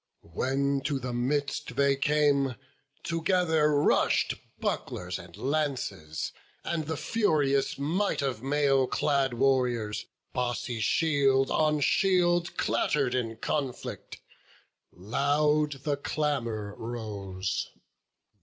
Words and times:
When 0.33 0.81
to 0.85 0.97
the 0.97 1.13
midst 1.13 1.75
they 1.75 1.95
came, 1.95 2.55
together 3.03 3.71
rush'd 3.75 4.33
Bucklers 4.59 5.19
and 5.19 5.37
lances, 5.37 6.31
and 6.63 6.87
the 6.87 6.97
furious 6.97 7.77
might 7.77 8.23
Of 8.23 8.41
mail 8.41 8.87
clad 8.87 9.35
warriors; 9.35 10.07
bossy 10.33 10.79
shield 10.79 11.51
on 11.51 11.81
shield 11.81 12.57
Clatter'd 12.57 13.13
in 13.13 13.35
conflict; 13.37 14.17
loud 14.91 15.73
the 15.83 15.97
clamour 15.97 16.73
rose. 16.79 17.69